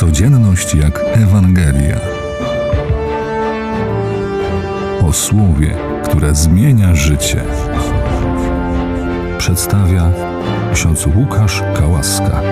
Codzienność 0.00 0.74
jak 0.74 1.00
Ewangelia. 1.12 2.00
O 5.02 5.12
słowie, 5.12 5.76
które 6.04 6.34
zmienia 6.34 6.94
życie. 6.94 7.44
Przedstawia 9.38 10.12
ksiądz 10.74 11.06
Łukasz 11.06 11.62
Kałaska. 11.74 12.42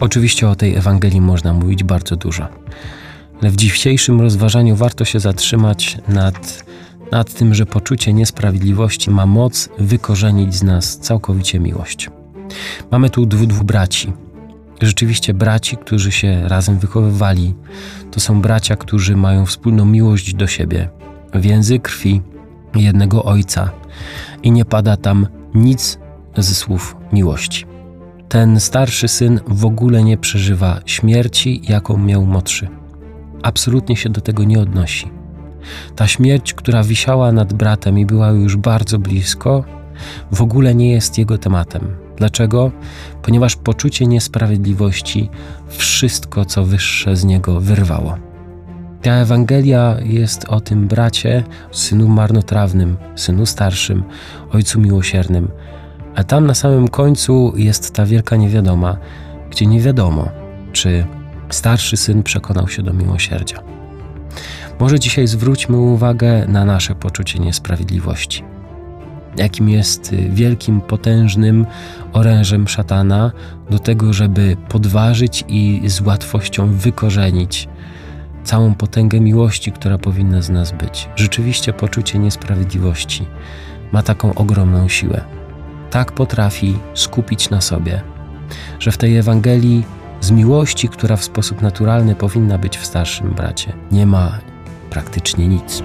Oczywiście 0.00 0.48
o 0.48 0.56
tej 0.56 0.76
Ewangelii 0.76 1.20
można 1.20 1.52
mówić 1.52 1.84
bardzo 1.84 2.16
dużo, 2.16 2.48
ale 3.44 3.50
w 3.50 3.56
dzisiejszym 3.56 4.20
rozważaniu 4.20 4.76
warto 4.76 5.04
się 5.04 5.20
zatrzymać 5.20 5.98
nad, 6.08 6.64
nad 7.12 7.34
tym, 7.34 7.54
że 7.54 7.66
poczucie 7.66 8.12
niesprawiedliwości 8.12 9.10
ma 9.10 9.26
moc 9.26 9.68
wykorzenić 9.78 10.54
z 10.54 10.62
nas 10.62 10.98
całkowicie 10.98 11.60
miłość. 11.60 12.10
Mamy 12.90 13.10
tu 13.10 13.26
dwóch, 13.26 13.46
dwóch 13.46 13.64
braci. 13.64 14.12
Rzeczywiście 14.82 15.34
braci, 15.34 15.76
którzy 15.76 16.12
się 16.12 16.48
razem 16.48 16.78
wychowywali, 16.78 17.54
to 18.10 18.20
są 18.20 18.40
bracia, 18.40 18.76
którzy 18.76 19.16
mają 19.16 19.46
wspólną 19.46 19.84
miłość 19.84 20.34
do 20.34 20.46
siebie, 20.46 20.88
więzy 21.34 21.78
krwi 21.78 22.22
jednego 22.74 23.24
ojca 23.24 23.70
i 24.42 24.50
nie 24.50 24.64
pada 24.64 24.96
tam 24.96 25.26
nic 25.54 25.98
ze 26.36 26.54
słów 26.54 26.96
miłości 27.12 27.66
ten 28.28 28.60
starszy 28.60 29.08
syn 29.08 29.40
w 29.46 29.64
ogóle 29.64 30.04
nie 30.04 30.18
przeżywa 30.18 30.80
śmierci, 30.86 31.62
jaką 31.68 31.96
miał 31.98 32.26
młodszy. 32.26 32.68
Absolutnie 33.44 33.96
się 33.96 34.08
do 34.08 34.20
tego 34.20 34.44
nie 34.44 34.60
odnosi. 34.60 35.10
Ta 35.96 36.06
śmierć, 36.06 36.54
która 36.54 36.82
wisiała 36.82 37.32
nad 37.32 37.52
bratem 37.52 37.98
i 37.98 38.06
była 38.06 38.28
już 38.28 38.56
bardzo 38.56 38.98
blisko, 38.98 39.64
w 40.32 40.42
ogóle 40.42 40.74
nie 40.74 40.90
jest 40.92 41.18
jego 41.18 41.38
tematem. 41.38 41.96
Dlaczego? 42.16 42.70
Ponieważ 43.22 43.56
poczucie 43.56 44.06
niesprawiedliwości 44.06 45.30
wszystko, 45.68 46.44
co 46.44 46.64
wyższe 46.64 47.16
z 47.16 47.24
niego 47.24 47.60
wyrwało. 47.60 48.18
Ta 49.02 49.12
Ewangelia 49.12 49.96
jest 50.04 50.44
o 50.44 50.60
tym 50.60 50.88
bracie, 50.88 51.44
synu 51.72 52.08
marnotrawnym, 52.08 52.96
synu 53.14 53.46
starszym, 53.46 54.04
ojcu 54.52 54.80
miłosiernym, 54.80 55.48
a 56.14 56.24
tam 56.24 56.46
na 56.46 56.54
samym 56.54 56.88
końcu 56.88 57.52
jest 57.56 57.94
ta 57.94 58.06
wielka 58.06 58.36
niewiadoma, 58.36 58.96
gdzie 59.50 59.66
nie 59.66 59.80
wiadomo, 59.80 60.28
czy 60.72 61.06
starszy 61.54 61.96
syn 61.96 62.22
przekonał 62.22 62.68
się 62.68 62.82
do 62.82 62.92
miłosierdzia. 62.92 63.62
Może 64.80 65.00
dzisiaj 65.00 65.26
zwróćmy 65.26 65.76
uwagę 65.76 66.46
na 66.48 66.64
nasze 66.64 66.94
poczucie 66.94 67.38
niesprawiedliwości. 67.38 68.44
Jakim 69.36 69.68
jest 69.68 70.14
wielkim, 70.14 70.80
potężnym 70.80 71.66
orężem 72.12 72.68
szatana 72.68 73.32
do 73.70 73.78
tego, 73.78 74.12
żeby 74.12 74.56
podważyć 74.68 75.44
i 75.48 75.82
z 75.86 76.00
łatwością 76.00 76.68
wykorzenić 76.68 77.68
całą 78.44 78.74
potęgę 78.74 79.20
miłości, 79.20 79.72
która 79.72 79.98
powinna 79.98 80.42
z 80.42 80.50
nas 80.50 80.72
być. 80.72 81.08
Rzeczywiście 81.16 81.72
poczucie 81.72 82.18
niesprawiedliwości 82.18 83.26
ma 83.92 84.02
taką 84.02 84.34
ogromną 84.34 84.88
siłę 84.88 85.24
tak 85.90 86.12
potrafi 86.12 86.78
skupić 86.94 87.50
na 87.50 87.60
sobie, 87.60 88.02
że 88.78 88.92
w 88.92 88.98
tej 88.98 89.16
Ewangelii 89.16 89.84
z 90.24 90.30
miłości, 90.30 90.88
która 90.88 91.16
w 91.16 91.24
sposób 91.24 91.62
naturalny 91.62 92.14
powinna 92.14 92.58
być 92.58 92.78
w 92.78 92.86
starszym 92.86 93.30
bracie, 93.30 93.72
nie 93.92 94.06
ma 94.06 94.38
praktycznie 94.90 95.48
nic. 95.48 95.82